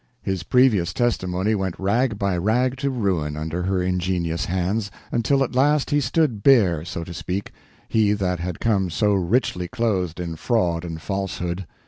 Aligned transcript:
His 0.23 0.41
previous 0.41 0.93
testimony 0.95 1.53
went 1.53 1.77
rag 1.79 2.17
by 2.17 2.35
rag 2.35 2.75
to 2.77 2.89
ruin 2.89 3.37
under 3.37 3.61
her 3.61 3.83
ingenious 3.83 4.45
hands, 4.45 4.89
until 5.11 5.43
at 5.43 5.53
last 5.53 5.91
he 5.91 6.01
stood 6.01 6.41
bare, 6.41 6.83
so 6.83 7.03
to 7.03 7.13
speak, 7.13 7.51
he 7.87 8.13
that 8.13 8.39
had 8.39 8.59
come 8.59 8.89
so 8.89 9.13
richly 9.13 9.67
clothed 9.67 10.19
in 10.19 10.37
fraud 10.37 10.83
and 10.85 10.99
falsehood. 10.99 11.67